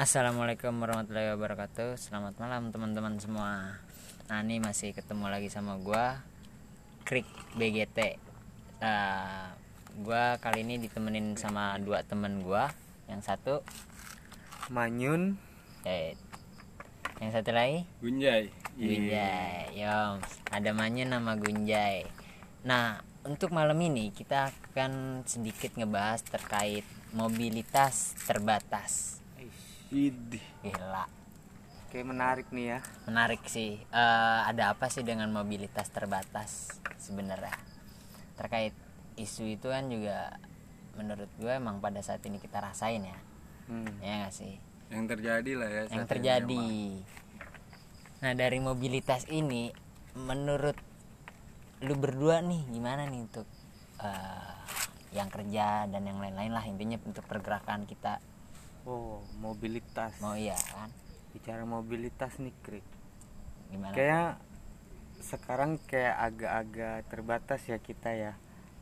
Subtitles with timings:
[0.00, 2.00] Assalamualaikum warahmatullahi wabarakatuh.
[2.00, 3.84] Selamat malam teman-teman semua.
[4.32, 6.24] Nah ini masih ketemu lagi sama gua
[7.04, 7.28] Krik
[7.60, 8.16] BGT
[8.80, 9.52] uh,
[10.00, 12.72] Gua kali ini ditemenin sama dua temen gua.
[13.12, 13.54] Yang satu
[14.72, 15.36] Manyun.
[15.84, 16.16] eh,
[17.20, 17.84] Yang satu lagi?
[18.00, 18.48] Gunjay.
[18.80, 20.16] Gunjay Yom
[20.48, 22.08] Ada Manyun nama Gunjay
[22.64, 29.19] Nah untuk malam ini kita akan sedikit ngebahas terkait mobilitas terbatas
[29.90, 30.42] Idih.
[30.62, 31.04] Gila.
[31.90, 32.80] Kayak menarik nih ya.
[33.10, 33.82] Menarik sih.
[33.82, 37.58] Eh, ada apa sih dengan mobilitas terbatas sebenarnya?
[38.38, 38.70] Terkait
[39.18, 40.38] isu itu kan juga
[40.94, 43.18] menurut gue emang pada saat ini kita rasain ya.
[43.66, 43.98] Hmm.
[43.98, 44.54] ya nggak sih?
[44.90, 45.82] Yang terjadi lah ya.
[45.90, 46.66] yang terjadi.
[48.20, 49.72] nah dari mobilitas ini
[50.12, 50.76] menurut
[51.80, 53.48] lu berdua nih gimana nih untuk
[54.04, 54.54] eh,
[55.16, 58.20] yang kerja dan yang lain-lain lah intinya untuk pergerakan kita
[58.88, 60.16] Oh mobilitas.
[60.20, 60.88] Mau iya kan?
[61.36, 62.86] Bicara mobilitas nih Krik.
[63.70, 63.92] Gimana?
[63.94, 64.30] Kayak
[65.20, 68.32] sekarang kayak agak-agak terbatas ya kita ya.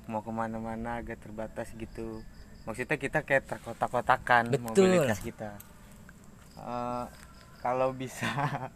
[0.06, 2.22] Mau ke mana-mana agak terbatas gitu.
[2.64, 5.56] Maksudnya kita kayak terkotak-kotakan mobilitas kita.
[6.58, 7.06] Eh,
[7.58, 8.30] Kalau bisa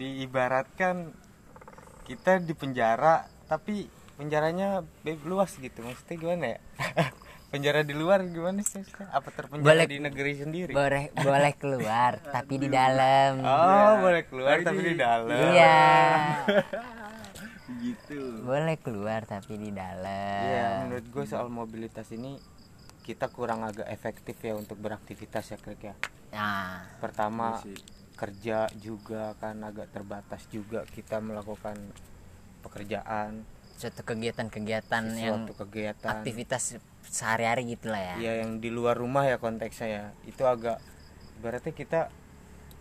[0.00, 1.12] diibaratkan
[2.08, 3.86] kita di penjara tapi
[4.16, 5.84] penjaranya be- luas gitu.
[5.84, 6.58] Maksudnya gimana ya
[7.52, 8.80] penjara di luar gimana sih?
[9.12, 10.72] Apa terpenjara Boleh- di negeri sendiri?
[10.72, 13.44] boleh boleh keluar tapi di dalam.
[13.44, 15.28] Oh boleh keluar tapi di dalam.
[15.52, 15.78] Iya.
[17.72, 18.44] Gitu.
[18.44, 20.44] boleh keluar tapi di dalam.
[20.44, 22.36] Iya, menurut gue soal mobilitas ini
[23.02, 25.94] kita kurang agak efektif ya untuk beraktivitas ya Krik ya.
[26.30, 31.74] Nah pertama Iya kerja juga kan agak terbatas juga kita melakukan
[32.62, 33.42] pekerjaan.
[33.74, 36.22] Suatu kegiatan-kegiatan yang kegiatan.
[36.22, 38.14] aktivitas sehari-hari gitulah ya.
[38.18, 40.04] Ya yang di luar rumah ya konteksnya ya.
[40.26, 40.78] Itu agak
[41.42, 42.10] berarti kita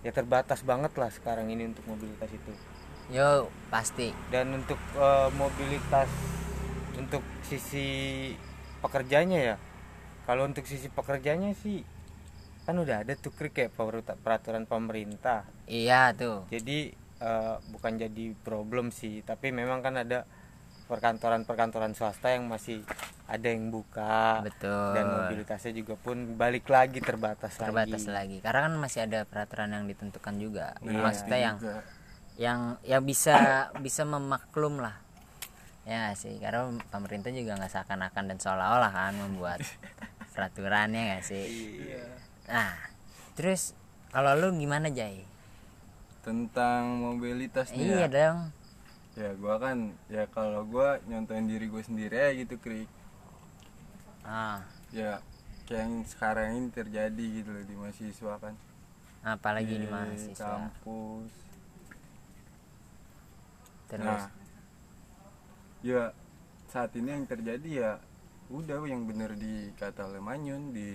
[0.02, 2.54] ya terbatas banget lah sekarang ini untuk mobilitas itu.
[3.12, 4.14] Yo pasti.
[4.30, 6.10] Dan untuk eh, mobilitas
[6.98, 8.32] untuk sisi
[8.82, 9.56] pekerjanya ya
[10.26, 11.82] kalau untuk sisi pekerjanya sih
[12.66, 15.46] kan udah ada tuh krik kayak peruta- peraturan pemerintah.
[15.66, 16.46] Iya tuh.
[16.54, 20.26] Jadi eh, bukan jadi problem sih tapi memang kan ada
[20.92, 22.84] perkantoran-perkantoran swasta yang masih
[23.32, 24.44] ada yang buka.
[24.44, 24.92] Betul.
[24.92, 28.36] Dan mobilitasnya juga pun balik lagi terbatas, terbatas lagi.
[28.36, 30.76] lagi karena kan masih ada peraturan yang ditentukan juga.
[30.84, 31.00] Iya.
[31.00, 31.80] maksudnya yang Juga.
[32.36, 33.36] yang yang bisa
[33.80, 35.00] bisa memaklum lah.
[35.88, 36.36] Ya sih?
[36.44, 39.64] Karena pemerintah juga nggak seakan-akan dan seolah-olah kan membuat
[40.36, 41.48] peraturannya nggak sih?
[42.52, 42.76] Nah
[43.40, 43.72] terus
[44.12, 45.24] kalau lu gimana Jay
[46.22, 48.08] Tentang mobilitas iya ya.
[48.12, 48.52] dong
[49.20, 49.78] Ya gua kan
[50.08, 52.88] ya kalau gua nyontoin diri gue sendiri aja gitu krik.
[54.24, 54.62] ah
[54.92, 55.24] Ya
[55.68, 58.56] kayak yang sekarang ini terjadi gitu loh di mahasiswa kan.
[59.24, 61.32] apalagi di Di mahasiswa kampus.
[63.90, 64.32] terus Nah,
[65.84, 66.14] ya
[66.72, 67.92] saat ini yang terjadi ya
[68.52, 70.90] udah yang bener dikata oleh Manyun di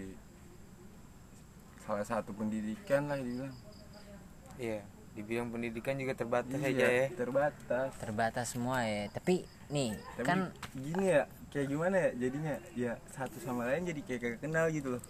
[1.84, 3.54] salah satu pendidikan lah dibilang.
[4.59, 7.91] iya di bidang pendidikan juga terbatas Iya, aja ya terbatas.
[7.97, 10.38] terbatas semua ya tapi nih Tapi kan
[10.75, 12.54] gini ya, kayak gimana ya jadinya?
[12.72, 15.03] Ya satu sama lain jadi kayak kagak kenal gitu loh.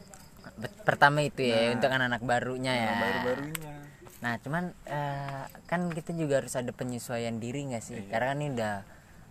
[0.82, 1.74] pertama itu ya Nah.
[1.74, 3.72] untuk anak-anak barunya ya Yang baru-barunya.
[4.16, 7.98] Nah, cuman eh, kan kita juga harus ada penyesuaian diri nggak sih?
[8.06, 8.74] Karena kan ini udah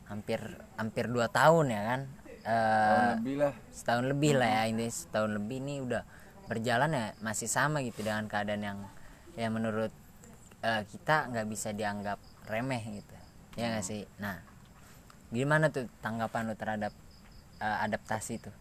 [0.06, 0.40] hampir
[0.76, 2.02] hampir dua tahun ya kan?
[2.46, 3.54] Eh, Tahun lebih lah.
[3.74, 6.04] setahun lebih lah ya ini setahun lebih ini udah
[6.46, 8.80] berjalan ya masih sama gitu dengan keadaan yang
[9.34, 9.90] yang menurut
[10.66, 12.18] eh, kita nggak bisa dianggap
[12.50, 13.14] remeh gitu
[13.56, 14.02] ya nggak sih?
[14.18, 14.42] Nah
[15.30, 16.94] gimana tuh tanggapan lu terhadap
[17.62, 18.56] eh, adaptasi tuh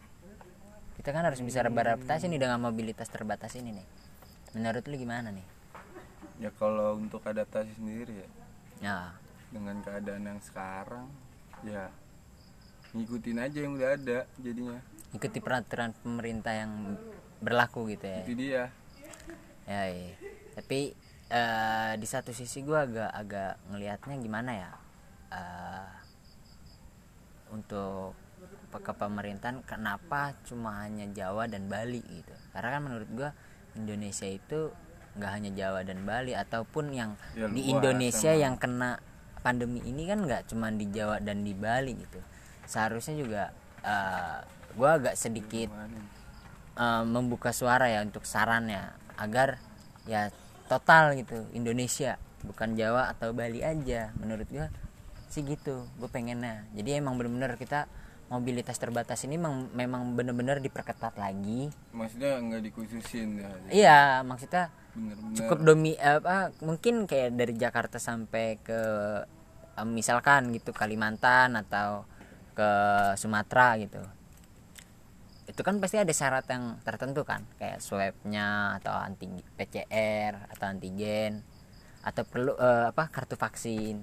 [0.95, 3.87] kita kan harus bisa beradaptasi nih dengan mobilitas terbatas ini nih.
[4.55, 5.45] Menurut lu gimana nih?
[6.39, 8.29] Ya kalau untuk adaptasi sendiri ya.
[8.81, 8.99] Ya.
[9.51, 11.05] Dengan keadaan yang sekarang
[11.61, 11.91] ya
[12.95, 14.79] ngikutin aja yang udah ada jadinya.
[15.15, 16.97] ikuti peraturan pemerintah yang
[17.39, 18.21] berlaku gitu ya?
[18.25, 18.63] Itu dia.
[19.69, 20.13] ya iya.
[20.57, 20.97] tapi
[21.35, 24.71] eh, di satu sisi gua agak agak ngelihatnya gimana ya?
[25.35, 25.89] Eh,
[27.51, 28.15] untuk
[28.75, 32.35] ke pemerintahan kenapa cuma hanya Jawa dan Bali gitu?
[32.51, 33.29] Karena kan menurut gua
[33.75, 34.71] Indonesia itu
[35.15, 38.43] nggak hanya Jawa dan Bali ataupun yang Ya, di Indonesia emang.
[38.43, 38.91] yang kena
[39.39, 42.19] pandemi ini kan nggak cuma di Jawa dan di Bali gitu.
[42.67, 43.43] Seharusnya juga
[43.83, 44.39] eh,
[44.75, 45.71] gua agak sedikit
[46.75, 49.55] eh, membuka suara ya untuk sarannya agar
[50.03, 50.27] ya
[50.65, 54.69] total gitu Indonesia bukan Jawa atau Bali aja menurut gua
[55.29, 56.63] sih gitu gue pengennya.
[56.77, 57.89] Jadi emang bener-bener kita
[58.31, 61.69] mobilitas terbatas ini mem- memang benar-benar diperketat lagi.
[61.93, 63.49] Maksudnya nggak dikhususin ya?
[63.69, 65.35] Iya maksudnya bener-bener.
[65.35, 68.81] cukup domi apa mungkin kayak dari Jakarta sampai ke
[69.83, 72.07] misalkan gitu Kalimantan atau
[72.55, 72.69] ke
[73.19, 73.99] Sumatera gitu
[75.45, 81.45] itu kan pasti ada syarat yang tertentu kan kayak swabnya atau anti PCR atau antigen
[82.01, 84.01] atau perlu eh, apa kartu vaksin.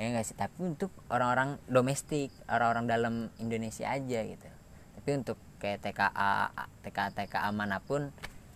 [0.00, 0.36] Ya nggak sih?
[0.36, 4.48] Tapi untuk orang-orang domestik orang-orang dalam Indonesia aja gitu.
[4.96, 6.52] Tapi untuk kayak TKA
[6.84, 8.08] TKA TKA mana pun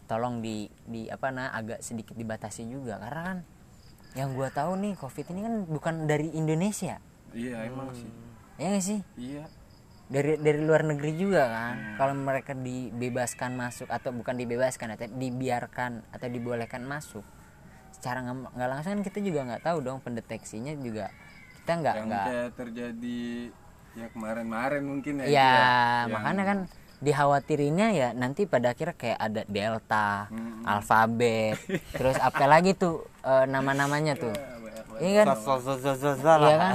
[0.09, 2.97] tolong di di apa nah agak sedikit dibatasi juga.
[2.97, 3.39] Karena kan
[4.17, 6.97] yang gua tahu nih covid ini kan bukan dari Indonesia.
[7.37, 8.09] Iya emang sih.
[8.57, 9.01] Ya nggak sih?
[9.21, 9.45] Iya
[10.07, 11.75] dari dari luar negeri juga kan.
[11.99, 17.27] Kalau mereka dibebaskan masuk atau bukan dibebaskan atau dibiarkan atau dibolehkan masuk
[17.97, 21.09] secara nggak langsung kan kita juga nggak tahu dong pendeteksinya juga
[21.65, 23.25] kita nggak nggak terjadi
[23.97, 25.33] ya kemarin-kemarin mungkin ya, ya.
[25.33, 26.59] itu Yang- makanya kan
[26.97, 30.65] dikhawatirinnya ya nanti pada akhirnya kayak ada delta Mm-mm.
[30.65, 31.57] alfabet
[31.93, 34.33] terus apa lagi tuh eh, nama-namanya tuh
[34.99, 35.27] iya kan?
[36.47, 36.75] Iya kan?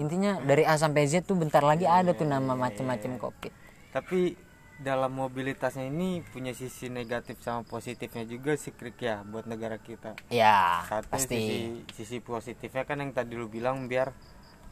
[0.00, 3.52] Intinya dari A sampai Z tuh bentar lagi ada tuh nama macem-macem covid
[3.90, 4.38] tapi
[4.80, 10.16] dalam mobilitasnya ini punya sisi negatif sama positifnya juga sih Krik ya buat negara kita.
[10.32, 11.36] Ya satu pasti.
[11.36, 11.58] sisi
[11.92, 14.16] sisi positifnya kan yang tadi lu bilang biar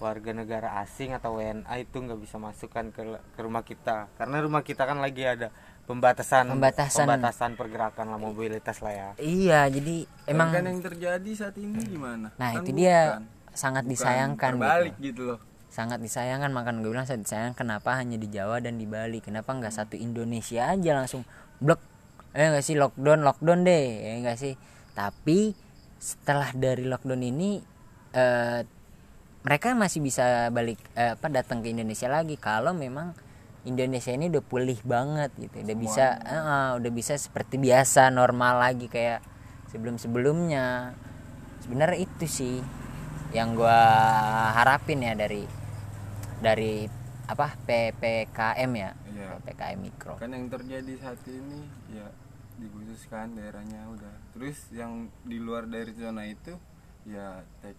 [0.00, 4.08] warga negara asing atau WNA itu nggak bisa masukkan ke ke rumah kita.
[4.16, 5.52] Karena rumah kita kan lagi ada
[5.88, 7.08] pembatasan Pembatasan.
[7.08, 12.28] pembatasan pergerakan lah mobilitas lah ya iya jadi emang kan yang terjadi saat ini gimana
[12.36, 13.24] nah Kan itu dia bukan.
[13.56, 15.04] sangat Bukan disayangkan terbalik gitu.
[15.08, 15.38] gitu loh
[15.68, 19.52] sangat disayangkan makan gue bilang sangat disayangkan kenapa hanya di Jawa dan di Bali kenapa
[19.52, 21.24] nggak satu Indonesia aja langsung
[21.58, 21.80] blok
[22.32, 24.54] eh enggak sih lockdown lockdown deh ya enggak sih
[24.92, 25.52] tapi
[25.96, 27.60] setelah dari lockdown ini
[28.12, 28.60] eh,
[29.38, 33.12] mereka masih bisa balik eh, apa datang ke Indonesia lagi kalau memang
[33.66, 38.62] Indonesia ini udah pulih banget gitu udah bisa eh, eh, udah bisa seperti biasa normal
[38.62, 39.24] lagi kayak
[39.68, 40.94] sebelum sebelumnya
[41.62, 42.56] sebenarnya itu sih
[43.36, 43.76] yang gua
[44.56, 45.44] harapin ya dari
[46.40, 46.88] dari
[47.28, 48.90] apa ppkm ya?
[49.12, 49.28] Iya.
[49.44, 50.14] ppkm mikro.
[50.16, 51.60] Kan yang terjadi saat ini
[51.92, 52.08] ya
[52.56, 54.14] dikhususkan daerahnya udah.
[54.32, 56.56] Terus yang di luar dari zona itu
[57.04, 57.76] ya tek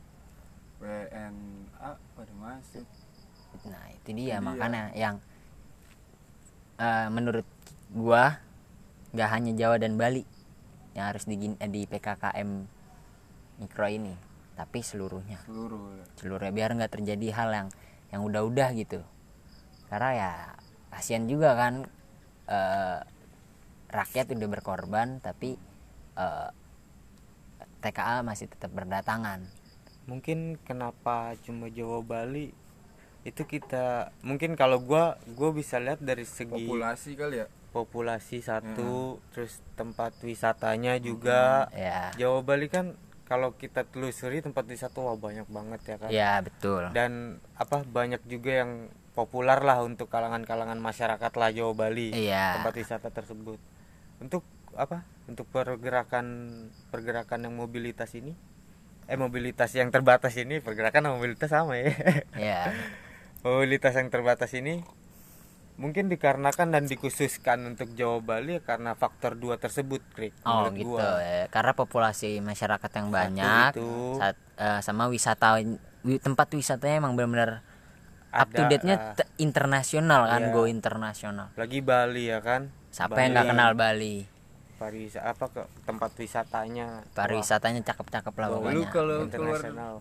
[0.80, 2.86] WNA pada masuk.
[3.66, 4.38] Nah itu dia.
[4.38, 5.18] makanya yang
[6.80, 7.46] eh, menurut
[7.92, 8.40] gua
[9.12, 10.24] nggak hanya Jawa dan Bali
[10.98, 12.50] yang harus di di PKKM
[13.60, 14.14] mikro ini
[14.60, 15.40] tapi seluruhnya.
[15.48, 15.96] Seluruh.
[15.96, 16.06] Ya.
[16.20, 17.68] seluruhnya biar nggak terjadi hal yang
[18.12, 19.00] yang udah-udah gitu.
[19.88, 20.32] Karena ya
[20.92, 21.88] kasihan juga kan
[22.52, 23.00] eh,
[23.90, 25.56] rakyat udah berkorban tapi
[26.20, 26.50] eh,
[27.80, 29.48] TKA masih tetap berdatangan.
[30.12, 32.52] Mungkin kenapa cuma Jawa Bali
[33.30, 37.48] itu kita mungkin kalau gua gua bisa lihat dari segi populasi kali ya?
[37.70, 41.70] Populasi satu terus tempat wisatanya juga.
[41.70, 42.98] Ya Jawa Bali kan
[43.30, 46.10] kalau kita telusuri tempat wisata wah banyak banget ya kan?
[46.10, 46.90] Ya betul.
[46.90, 52.58] Dan apa banyak juga yang populer lah untuk kalangan-kalangan masyarakat lah Jawa Bali Iya.
[52.58, 53.62] tempat wisata tersebut.
[54.18, 54.42] Untuk
[54.74, 55.06] apa?
[55.30, 56.26] Untuk pergerakan
[56.90, 58.34] pergerakan yang mobilitas ini?
[59.06, 61.94] Eh mobilitas yang terbatas ini pergerakan mobilitas sama ya?
[62.34, 62.62] Ya
[63.42, 64.84] mobilitas yang terbatas ini
[65.80, 70.92] mungkin dikarenakan dan dikhususkan untuk Jawa Bali ya karena faktor dua tersebut Krik, oh gitu
[70.92, 71.24] gua.
[71.24, 71.48] ya.
[71.48, 74.20] karena populasi masyarakat yang banyak itu.
[74.20, 77.64] saat- eh, sama wisata wi- tempat wisatanya emang benar-benar
[78.30, 80.54] up to date-nya te- internasional kan Iya.
[80.54, 84.16] go internasional lagi Bali ya kan siapa yang nggak Bali, kenal Bali
[84.76, 89.94] pariwisata apa ke tempat wisatanya pariwisatanya cakep-cakep lah lu pokoknya kalau keluar internasional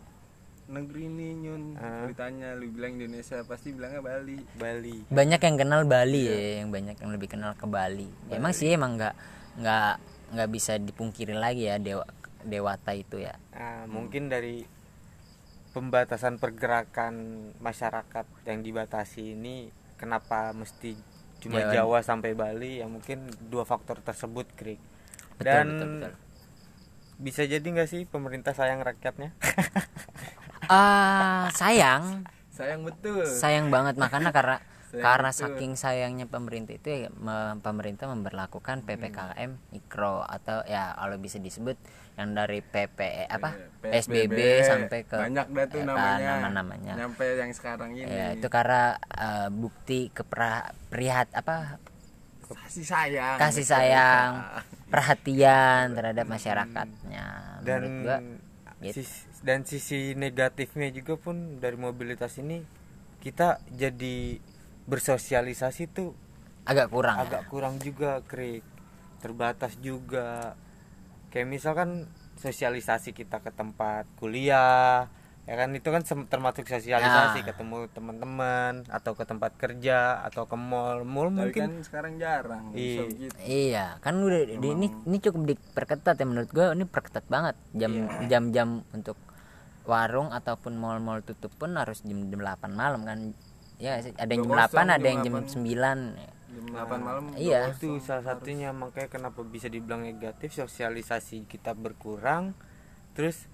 [0.68, 1.62] negeri ini nyun.
[1.74, 2.04] Ah.
[2.04, 4.36] ditanya lu bilang Indonesia pasti bilangnya Bali.
[4.54, 4.96] Bali.
[5.08, 6.36] Banyak yang kenal Bali Iya.
[6.36, 8.08] ya yang banyak yang lebih kenal ke Bali.
[8.28, 9.14] Emang sih emang nggak
[9.58, 9.92] nggak
[10.28, 12.04] nggak bisa dipungkiri lagi ya dewa
[12.44, 13.32] dewata itu ya.
[13.50, 14.62] Nah, mungkin dari
[15.68, 17.14] pembatasan pergerakan
[17.58, 20.94] masyarakat yang dibatasi ini kenapa mesti
[21.38, 21.72] cuma Jawa.
[21.72, 22.78] Jawa sampai Bali?
[22.78, 24.80] Ya mungkin dua faktor tersebut Krik.
[25.38, 26.12] Betul dan betul, betul.
[27.18, 29.34] bisa jadi nggak sih pemerintah sayang rakyatnya
[30.68, 32.28] Ah, sayang.
[32.52, 33.24] Sayang betul.
[33.24, 34.56] Sayang banget makanya karena
[34.88, 35.40] Sayang karena betul.
[35.44, 41.76] saking sayangnya pemerintah itu ya me- pemerintah memberlakukan ppkm mikro atau ya kalau bisa disebut
[42.16, 43.52] yang dari PPE apa?
[43.54, 46.92] Iya, PSBB sampai ke banyak dah tuh ya kan, namanya nama-namanya.
[46.98, 48.10] Nyampe yang sekarang ini.
[48.10, 51.78] ya itu karena eh, bukti kepra prihat apa?
[52.48, 53.36] Kasih sayang.
[53.36, 54.30] Kasih sayang
[54.92, 57.26] perhatian terhadap masyarakatnya.
[57.60, 58.18] Dan menurut gua
[58.82, 59.04] gitu.
[59.42, 62.62] Dan sisi negatifnya juga pun dari mobilitas ini
[63.18, 64.38] kita jadi
[64.88, 66.14] bersosialisasi tuh
[66.64, 67.48] agak kurang agak ya?
[67.50, 68.64] kurang juga krik
[69.18, 70.54] terbatas juga
[71.30, 72.06] kayak misalkan
[72.38, 75.10] sosialisasi kita ke tempat kuliah
[75.48, 77.46] ya kan itu kan termasuk sosialisasi Nah.
[77.48, 82.64] ketemu teman-teman atau ke tempat kerja atau ke mall mall tapi mungkin kan sekarang jarang
[82.76, 83.00] Iya.
[83.08, 87.56] begitu Iya, kan udah di, ini ini cukup diperketat ya menurut gua ini perketat banget.
[87.72, 88.28] Jam Iya.
[88.28, 89.16] jam-jam untuk
[89.88, 93.32] warung ataupun mall-mall tutup pun harus jam, jam 8 malam kan.
[93.78, 94.12] Ya sih?
[94.12, 95.48] ada yang jam Udah 8, kosong, ada jam yang jam 8.
[95.48, 95.64] 9.
[96.50, 97.60] jam 8 malam Iya.
[97.70, 102.52] itu salah satunya makanya kenapa bisa dibilang negatif sosialisasi kita berkurang
[103.12, 103.46] terus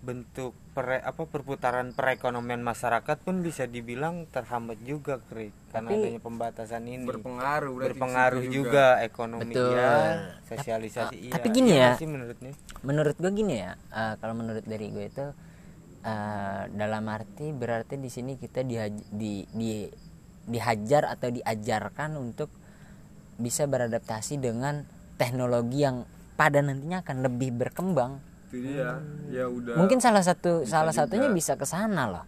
[0.00, 6.20] bentuk pere, apa perputaran perekonomian masyarakat pun bisa dibilang terhambat juga krik karena Tapi- adanya
[6.20, 8.96] pembatasan ini berpengaruh berpengaruh situ juga.
[9.00, 9.76] ekonomi Betul.
[9.76, 12.06] Tap- sosialisasi uh, iya tapi gini Iya ya.
[12.06, 15.26] menurutnya Menurut gua gini ya, eh, kalau menurut dari gue itu
[16.04, 19.86] eh, dalam arti berarti di sini kita dihaj- di, di
[20.50, 22.50] dihajar atau diajarkan untuk
[23.40, 24.84] bisa beradaptasi dengan
[25.16, 26.04] teknologi yang
[26.36, 28.20] pada nantinya akan lebih berkembang.
[28.48, 28.98] Itu dia
[29.30, 31.00] ya udah mungkin salah satu bisa salah juga.
[31.06, 32.24] satunya bisa ke sana loh.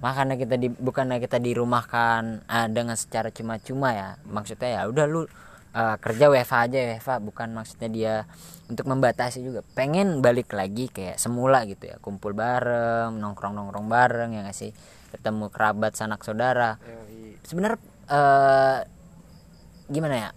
[0.00, 4.10] Makanya kita di bukannya kita dirumahkan ah, dengan secara cuma-cuma ya.
[4.28, 5.22] Maksudnya ya udah lu
[5.76, 8.14] ah, kerja WFH aja WFH bukan maksudnya dia
[8.72, 9.60] untuk membatasi juga.
[9.76, 12.00] Pengen balik lagi kayak semula gitu ya.
[12.00, 14.72] Kumpul bareng nongkrong nongkrong bareng ya nggak sih?
[15.12, 16.80] Ketemu kerabat sanak saudara.
[17.44, 17.78] Sebenarnya
[18.08, 18.78] eh,
[19.92, 20.30] gimana ya?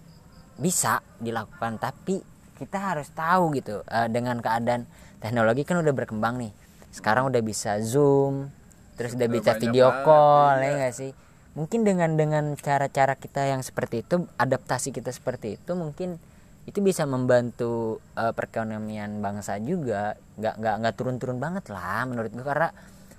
[0.60, 2.20] Bisa dilakukan tapi
[2.60, 4.84] kita harus tahu gitu eh, dengan keadaan
[5.18, 6.52] teknologi kan udah berkembang nih.
[6.92, 8.60] Sekarang udah bisa zoom
[9.00, 10.68] terus udah Udah bisa video call iya.
[10.68, 11.10] ya nggak sih
[11.58, 16.22] mungkin dengan dengan cara-cara kita yang seperti itu adaptasi kita seperti itu mungkin
[16.68, 22.46] itu bisa membantu eh, perekonomian bangsa juga nggak nggak nggak turun-turun banget lah menurut gue
[22.46, 22.70] karena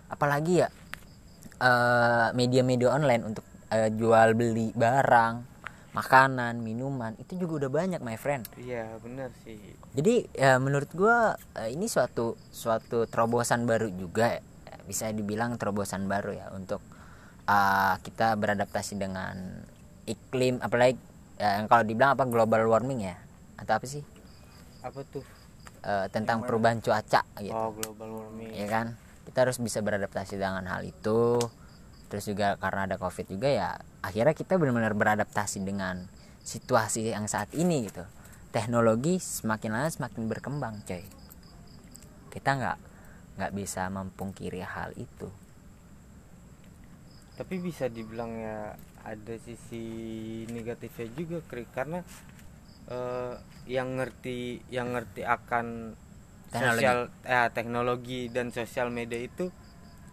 [0.07, 0.69] apalagi ya
[1.59, 5.51] eh, media-media online untuk eh, jual beli barang
[5.91, 9.59] makanan minuman itu juga udah banyak my friend iya benar sih
[9.91, 14.41] jadi ya menurut gua eh, ini suatu suatu terobosan baru juga ya.
[14.87, 16.79] bisa dibilang terobosan baru ya untuk
[17.51, 19.35] eh, kita beradaptasi dengan
[20.07, 20.95] iklim apalagi
[21.37, 23.17] eh, yang kalau dibilang apa global warming ya?
[23.59, 24.03] Atau apa sih?
[24.81, 25.25] Apa tuh?
[25.81, 27.53] Eh, tentang perubahan cuaca gitu.
[27.53, 28.53] Oh global warming.
[28.55, 28.95] Ya kan?
[29.27, 31.37] Kita harus bisa beradaptasi dengan hal itu.
[32.11, 36.11] Terus juga karena ada covid juga ya akhirnya kita benar-benar beradaptasi dengan
[36.43, 38.03] situasi yang saat ini gitu.
[38.51, 41.07] Teknologi semakin lama semakin berkembang coy.
[42.27, 42.77] Kita nggak
[43.39, 45.31] nggak bisa mempungkiri hal itu
[47.33, 49.83] tapi bisa dibilang ya ada sisi
[50.45, 51.69] negatifnya juga Krik.
[51.71, 51.99] karena
[52.85, 53.33] eh,
[53.65, 55.95] yang ngerti yang ngerti akan
[56.47, 56.75] Teknologi.
[56.77, 59.47] sosial eh, teknologi dan sosial media itu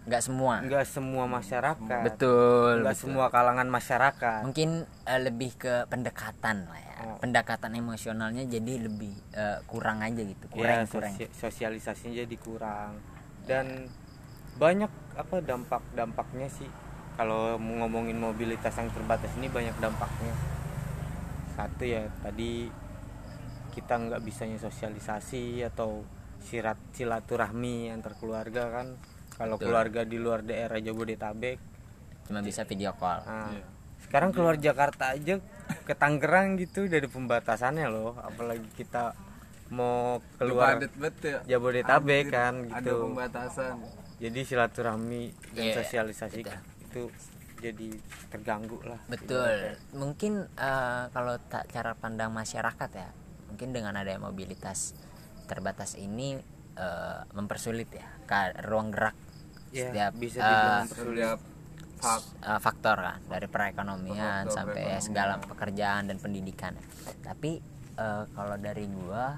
[0.09, 3.03] nggak semua enggak semua masyarakat betul enggak betul.
[3.05, 4.71] semua kalangan masyarakat mungkin
[5.05, 7.15] eh, lebih ke pendekatan lah ya Oh.
[7.23, 12.99] pendekatan emosionalnya jadi lebih eh, kurang aja gitu ya kurang kurang sosi- sosialisasinya jadi kurang
[13.47, 13.87] dan
[14.59, 16.67] banyak apa dampak dampaknya sih
[17.19, 20.31] kalau mau ngomongin mobilitas yang terbatas ini banyak dampaknya.
[21.59, 22.71] Satu ya tadi
[23.75, 26.07] kita nggak bisanya sosialisasi atau
[26.39, 28.95] sirat silaturahmi antar keluarga kan.
[29.35, 29.67] Kalau Betul.
[29.75, 31.59] keluarga di luar daerah Jabodetabek
[32.31, 33.27] cuma bisa video call.
[33.27, 33.67] Nah, Iya.
[34.07, 35.43] sekarang keluar Jakarta aja
[35.83, 38.15] ke Tangerang gitu udah ada pembatasannya loh.
[38.15, 39.11] Apalagi kita
[39.75, 41.59] mau keluar ya.
[41.59, 43.75] Jabodetabek Anjir, kan ada gitu pembatasan.
[44.23, 45.23] Jadi silaturahmi
[45.55, 46.78] dan Iya, sosialisasi betul.
[46.99, 47.07] Itu
[47.59, 47.89] jadi
[48.31, 49.75] terganggu lah Betul.
[49.95, 53.11] Mungkin eh, kalau tak cara pandang masyarakat ya,
[53.51, 54.95] mungkin dengan ada mobilitas
[55.47, 56.39] terbatas ini
[56.75, 59.15] eh, mempersulit ya ka- ruang gerak
[59.71, 61.25] ya setiap bisa dibilang mempersulit.
[61.99, 62.23] fak
[62.63, 65.03] faktor kan dari perekonomian Faktor sampai perekonomian.
[65.03, 66.73] segala pekerjaan dan pendidikan.
[67.27, 67.59] Tapi
[67.99, 69.35] eh, kalau dari gua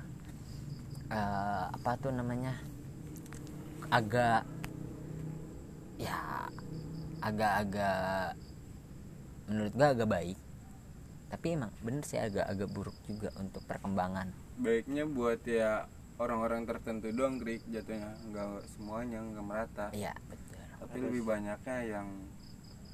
[1.09, 2.53] eh, apa tuh namanya
[3.89, 4.45] agak
[5.97, 6.47] ya
[7.21, 8.35] agak-agak
[9.49, 10.39] menurut gua agak baik.
[11.31, 14.35] Tapi emang bener sih agak-agak buruk juga untuk perkembangan.
[14.59, 15.87] Baiknya buat ya
[16.21, 19.87] orang-orang tertentu doang krik jatuhnya nggak semuanya nggak merata.
[19.95, 20.59] Iya betul.
[20.81, 22.09] Tapi lebih banyaknya yang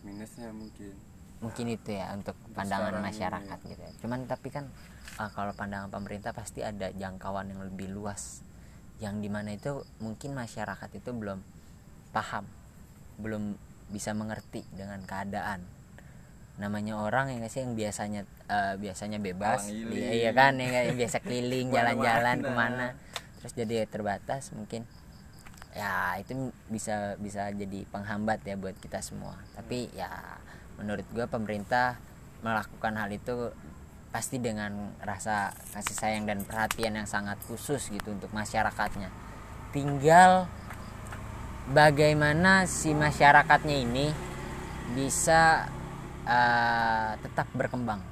[0.07, 0.95] minusnya mungkin.
[1.43, 3.93] Mungkin itu ya untuk pandangan sekarang ini, masyarakat gitu ya.
[4.01, 4.65] Cuman tapi kan
[5.19, 8.47] ah, kalau pandangan pemerintah pasti ada jangkauan yang lebih luas.
[9.03, 11.43] Yang di mana itu mungkin masyarakat itu belum
[12.15, 12.49] paham,
[13.21, 13.59] belum
[13.91, 15.63] bisa mengerti dengan keadaan.
[16.57, 20.11] Namanya orang yang sih yang biasanya eh, biasanya bebas, Keliling.
[20.13, 22.87] iya kan yang, yang biasa keliling jalan-jalan ke mana,
[23.43, 24.89] terus jadi terbatas mungkin.
[25.77, 26.33] Ya itu
[26.73, 29.37] bisa bisa jadi penghambat ya buat kita semua.
[29.53, 30.09] Tapi ya
[30.81, 32.01] menurut gue pemerintah
[32.41, 33.53] melakukan hal itu
[34.09, 39.13] pasti dengan rasa kasih sayang dan perhatian yang sangat khusus gitu untuk masyarakatnya.
[39.77, 40.49] Tinggal
[41.71, 44.07] bagaimana si masyarakatnya ini
[44.95, 45.67] bisa
[46.23, 48.03] uh, tetap berkembang?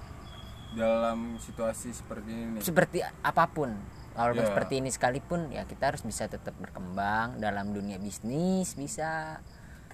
[0.74, 2.58] Dalam situasi seperti ini.
[2.58, 3.70] Seperti apa pun
[4.14, 4.50] walaupun Ya.
[4.50, 9.42] seperti ini sekalipun ya kita harus bisa tetap berkembang dalam dunia bisnis bisa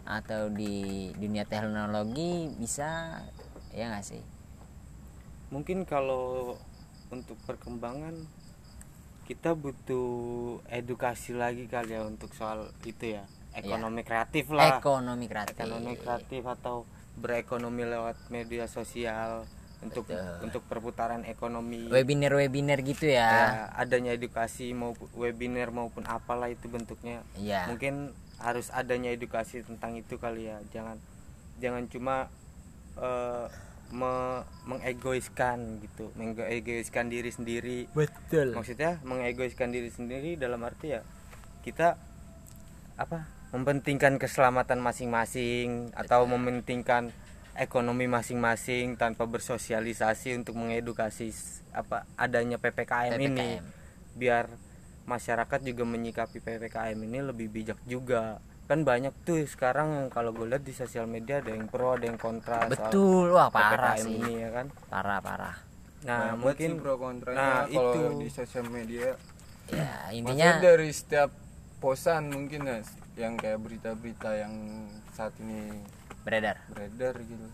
[0.05, 3.21] atau di dunia teknologi bisa
[3.77, 4.25] ya nggak sih?
[5.53, 6.57] Mungkin kalau
[7.13, 8.25] untuk perkembangan
[9.29, 14.79] kita butuh edukasi lagi kali ya untuk soal itu ya ekonomi kreatif lah.
[14.79, 15.57] Ekonomi kreatif.
[15.59, 16.87] Ekonomi kreatif atau
[17.19, 19.45] berekonomi lewat media sosial
[19.81, 20.45] untuk Betul.
[20.45, 21.89] untuk perputaran ekonomi.
[21.89, 23.29] Webinar webinar gitu ya.
[23.29, 27.25] Ya adanya edukasi maupun webinar maupun apalah itu bentuknya.
[27.37, 27.67] Iya.
[27.69, 30.61] mungkin harus adanya edukasi tentang itu kali ya.
[30.73, 31.01] Jangan
[31.61, 32.29] jangan cuma
[33.01, 33.47] eh,
[33.91, 36.13] me- mengegoiskan gitu.
[36.13, 37.89] Mengegoiskan diri sendiri.
[37.97, 38.53] Betul.
[38.53, 41.03] Maksudnya mengegoiskan diri sendiri dalam arti ya
[41.61, 41.97] kita
[42.97, 47.11] apa mempentingkan keselamatan masing-masing atau mementingkan
[47.59, 51.35] ekonomi masing-masing tanpa bersosialisasi untuk mengedukasi
[51.75, 53.27] apa adanya PPKM, ini.
[53.27, 53.65] PPKM.
[54.11, 54.47] biar
[55.07, 58.39] masyarakat juga menyikapi PPKM ini lebih bijak juga.
[58.71, 62.07] Kan banyak tuh sekarang yang kalau gue lihat di sosial media ada yang pro ada
[62.07, 63.35] yang kontra soal betul.
[63.35, 64.15] Wah parah PPKM sih.
[64.15, 64.67] ini ya kan?
[64.87, 65.57] Parah parah.
[66.07, 68.01] Nah banget mungkin pro kontranya nah, kalau itu.
[68.23, 69.19] di sosial media.
[69.71, 71.31] Ya Maksudnya intinya dari setiap
[71.83, 72.79] posan mungkin ya
[73.21, 74.55] yang kayak berita-berita yang
[75.13, 75.77] saat ini
[76.25, 76.57] beredar.
[76.73, 77.47] Beredar gitu.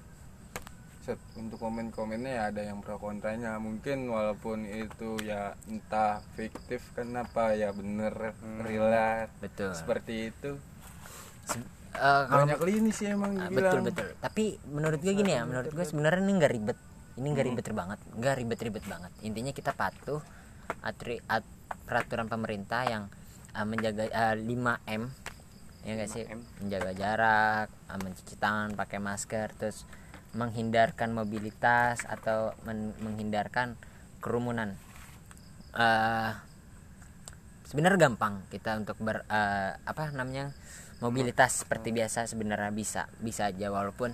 [1.02, 3.58] Set, untuk komen-komennya ya ada yang pro kontranya.
[3.58, 9.70] Mungkin walaupun itu ya entah fiktif kenapa ya bener real lah, betul.
[9.74, 10.58] Seperti itu.
[11.46, 11.62] Se-
[11.94, 13.54] eh, kalau banyak lini sih emang dibilang.
[13.54, 14.08] betul betul.
[14.18, 16.78] Tapi menurut gue gini ya menurut gue sebenarnya ini nggak ribet.
[17.16, 17.98] Ini nggak ribet banget.
[18.18, 19.12] Nggak ribet ribet banget.
[19.22, 20.22] Intinya kita patuh
[20.82, 21.46] atri, at-
[21.86, 23.06] peraturan pemerintah yang
[23.54, 24.42] uh, menjaga uh, 5
[24.90, 25.02] m
[25.86, 26.26] ya nggak sih?
[26.26, 26.42] 5M.
[26.66, 29.86] menjaga jarak uh, mencuci tangan pakai masker terus
[30.34, 33.78] menghindarkan mobilitas atau men- menghindarkan
[34.20, 34.76] kerumunan.
[35.72, 36.30] Eh,
[37.64, 40.52] sebenarnya gampang kita untuk ber eh, apa namanya
[41.00, 44.12] mobilitas seperti biasa sebenarnya bisa bisa aja walaupun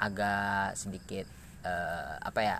[0.00, 1.28] agak sedikit
[1.62, 2.56] eh, apa ya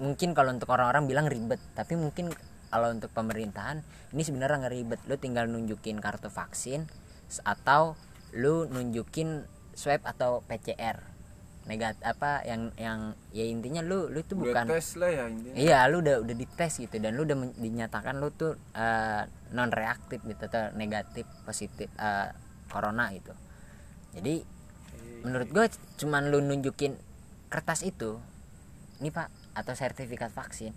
[0.00, 2.32] mungkin kalau untuk orang-orang bilang ribet tapi mungkin
[2.72, 5.00] kalau untuk pemerintahan ini sebenarnya nggak ribet.
[5.08, 6.88] Lu tinggal nunjukin kartu vaksin
[7.42, 7.94] atau
[8.34, 9.44] lu nunjukin
[9.76, 11.00] swab atau PCR
[11.66, 15.54] negat apa yang yang ya intinya lu lu itu Udah bukan tes lah ya intinya.
[15.58, 18.54] Iya, lu udah udah dites gitu dan lu udah men- dinyatakan lu tuh
[19.50, 22.30] non reaktif gitu atau negatif positif eh,
[22.70, 23.34] corona gitu.
[24.14, 24.46] Jadi
[25.26, 25.66] menurut gue
[25.98, 26.94] cuman lu nunjukin
[27.50, 28.22] kertas itu,
[29.02, 29.26] ini pak
[29.58, 30.70] atau sertifikat vaksin,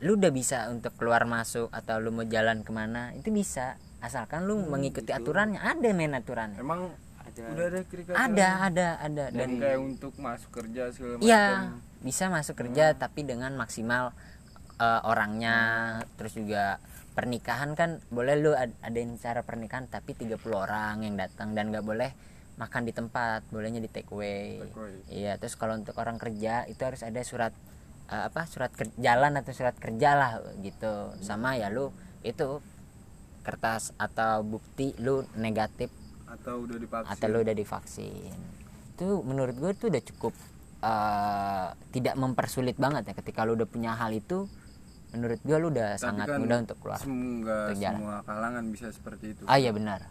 [0.00, 4.46] lu udah bisa untuk keluar masuk atau lu mau jalan ke mana itu bisa asalkan
[4.46, 6.90] lu mengikuti aturannya ada men aturannya emang
[7.24, 7.42] Ada.
[7.50, 11.44] udah ada kriteria ada ada ada dan dan kayak untuk masuk kerja segala macam Iya,
[12.00, 14.14] bisa masuk kerja tapi dengan maksimal
[14.76, 15.56] eh, orangnya
[16.14, 16.78] terus juga
[17.12, 21.82] pernikahan kan boleh lu ad- adain cara pernikahan tapi 30 orang yang datang dan nggak
[21.82, 22.10] boleh
[22.58, 24.58] makan di tempat, bolehnya di take away.
[24.58, 24.94] Take away.
[25.06, 27.54] Iya, terus kalau untuk orang kerja itu harus ada surat
[28.06, 28.46] eh, apa?
[28.46, 31.14] Surat ker- jalan atau surat kerja lah gitu.
[31.22, 32.58] Sama ya lu itu
[33.48, 35.88] kertas atau bukti lu negatif
[36.28, 37.08] atau udah divaksin?
[37.16, 38.36] atau lu udah divaksin.
[38.92, 40.34] Itu menurut gue tuh udah cukup
[40.84, 43.14] eh, tidak mempersulit banget ya.
[43.16, 44.44] Ketika lu udah punya hal itu
[45.16, 47.00] menurut gue lu udah Tapi sangat kan mudah untuk keluar.
[47.00, 47.96] semoga untuk jalan.
[47.96, 49.42] semua kalangan bisa seperti itu.
[49.48, 50.04] Ah iya benar.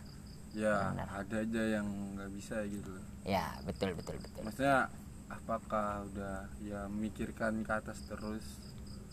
[0.57, 1.07] Ya benar.
[1.21, 1.85] ada aja yang
[2.17, 2.89] nggak bisa gitu.
[3.21, 4.41] Ya betul betul betul.
[4.41, 4.89] Maksudnya
[5.29, 8.41] apakah udah ya memikirkan ke atas terus?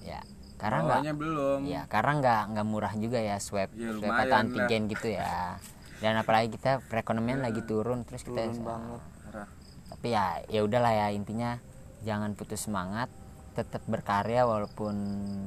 [0.00, 1.58] Ya karena nggak belum.
[1.66, 4.42] Ya karena nggak nggak murah juga ya swab Ya, swab atau lah.
[4.42, 5.58] antigen gitu ya.
[5.98, 9.00] Dan apalagi kita perekonomian lagi turun terus kita turun banget.
[9.24, 9.48] Parah.
[9.84, 11.56] tapi ya ya udahlah ya intinya
[12.02, 13.08] jangan putus semangat
[13.54, 14.94] tetap berkarya walaupun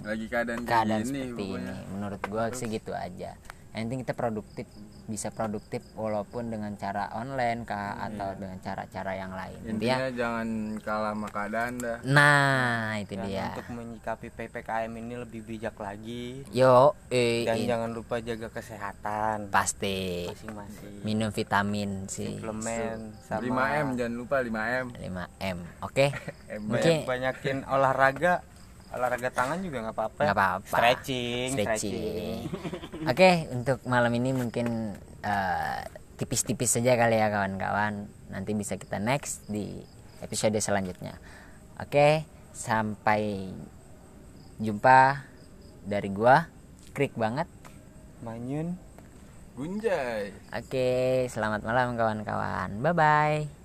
[0.02, 1.76] lagi keadaan keadaan seperti pokoknya.
[1.76, 1.92] ini.
[1.92, 3.36] Menurut gua sih gitu aja.
[3.76, 4.66] Yang penting kita produktif
[5.08, 9.60] bisa produktif walaupun dengan cara online kah atau dengan cara-cara yang lain.
[9.66, 10.48] Intinya intinya jangan
[10.80, 11.98] kalah sama keadaan dah.
[12.04, 13.48] Nah itu Dan dia.
[13.52, 16.44] untuk menyikapi ppkm ini lebih bijak lagi.
[16.52, 19.48] Yo eh, dan eh, jangan lupa jaga kesehatan.
[19.48, 20.28] Pasti.
[20.28, 20.94] Masing-masing.
[21.02, 26.06] Minum vitamin sih suplemen sama 5M jangan lupa 5M 5M oke?
[26.56, 28.44] M Mungkin- banyakin olahraga
[28.94, 30.22] olahraga tangan juga nggak apa-apa.
[30.24, 30.76] Nggak apa-apa.
[30.78, 32.40] Stretching stretching, stretching.
[33.12, 35.82] oke okay, untuk malam ini mungkin uh,
[36.16, 38.08] tipis-tipis saja kali ya kawan-kawan.
[38.32, 39.84] Nanti bisa kita next di
[40.24, 41.20] episode selanjutnya.
[41.78, 42.14] Oke okay,
[42.56, 43.52] sampai
[44.58, 45.28] jumpa
[45.84, 46.48] dari gua
[46.96, 47.48] krik banget.
[48.24, 48.88] Manyun.
[49.58, 50.30] Gunjay.
[50.54, 52.78] oke okay, selamat malam kawan-kawan.
[52.78, 53.57] Bye bye